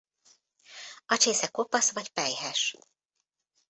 [1.05, 2.77] A csésze kopasz vagy pelyhes.